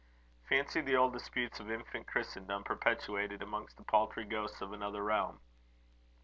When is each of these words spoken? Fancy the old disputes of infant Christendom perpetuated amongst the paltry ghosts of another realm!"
Fancy 0.49 0.81
the 0.81 0.95
old 0.95 1.13
disputes 1.13 1.59
of 1.59 1.69
infant 1.69 2.07
Christendom 2.07 2.63
perpetuated 2.63 3.43
amongst 3.43 3.77
the 3.77 3.83
paltry 3.83 4.25
ghosts 4.25 4.59
of 4.59 4.73
another 4.73 5.03
realm!" 5.03 5.39